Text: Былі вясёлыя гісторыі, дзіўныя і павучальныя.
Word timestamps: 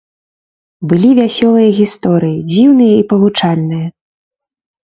Былі 0.93 1.11
вясёлыя 1.19 1.67
гісторыі, 1.81 2.39
дзіўныя 2.55 2.93
і 3.03 3.07
павучальныя. 3.13 3.87